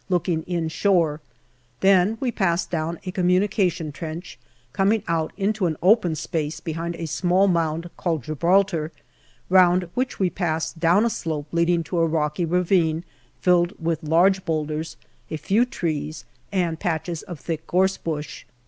looking 0.09 0.41
inshore; 0.47 1.21
then 1.81 2.17
we 2.19 2.31
pass 2.31 2.65
down 2.65 2.97
a 3.05 3.11
communication 3.11 3.91
trench, 3.91 4.39
coming 4.73 5.03
out 5.07 5.31
into 5.37 5.67
an 5.67 5.77
open 5.83 6.15
space 6.15 6.59
behind 6.59 6.95
a 6.95 7.05
small 7.05 7.47
mound 7.47 7.87
called 7.97 8.23
Gibraltar, 8.23 8.91
round 9.47 9.87
which 9.93 10.17
we 10.17 10.31
pass 10.31 10.73
down 10.73 11.05
a 11.05 11.09
slope 11.11 11.49
leading 11.51 11.83
tq;ja 11.83 12.11
rocky 12.19 12.45
ravine 12.45 13.03
filled 13.41 13.73
with 13.79 14.01
large 14.01 14.43
boulders, 14.43 14.97
a 15.29 15.37
few 15.37 15.65
trees, 15.65 16.25
OCTOBER 16.51 16.51
251 16.55 16.67
and 16.69 16.79
patches 16.79 17.21
of 17.21 17.39
thick 17.39 17.67
gorse 17.67 17.97
bush. 17.97 18.45